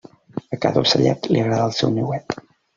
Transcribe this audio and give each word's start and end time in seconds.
A 0.57 0.59
cada 0.63 0.83
ocellet 0.85 1.29
li 1.35 1.45
agrada 1.45 1.69
el 1.71 1.79
seu 1.83 1.95
niuet. 2.01 2.41